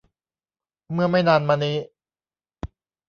[0.93, 1.77] เมื่อไม่นานมานี้